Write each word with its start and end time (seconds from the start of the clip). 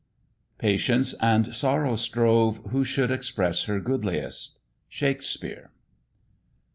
Patience 0.57 1.13
and 1.21 1.53
sorrow 1.53 1.95
strove 1.95 2.57
Who 2.71 2.83
should 2.83 3.11
express 3.11 3.65
her 3.65 3.79
goodliest. 3.79 4.57
SHAKESPEARE. 4.89 5.69